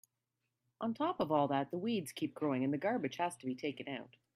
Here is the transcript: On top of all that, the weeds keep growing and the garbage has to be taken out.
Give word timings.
On 0.79 0.95
top 0.95 1.19
of 1.19 1.31
all 1.31 1.47
that, 1.49 1.69
the 1.69 1.77
weeds 1.77 2.11
keep 2.11 2.33
growing 2.33 2.63
and 2.63 2.73
the 2.73 2.77
garbage 2.79 3.17
has 3.17 3.37
to 3.37 3.45
be 3.45 3.53
taken 3.53 3.87
out. 3.87 4.15